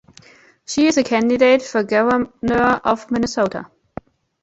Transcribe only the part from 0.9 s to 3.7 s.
a candidate for Governor of Minnesota.